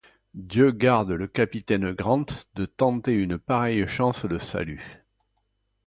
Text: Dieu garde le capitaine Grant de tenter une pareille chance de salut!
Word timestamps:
Dieu 0.33 0.71
garde 0.71 1.11
le 1.11 1.27
capitaine 1.27 1.91
Grant 1.91 2.25
de 2.55 2.65
tenter 2.65 3.11
une 3.11 3.37
pareille 3.37 3.87
chance 3.87 4.25
de 4.25 4.39
salut! 4.39 5.05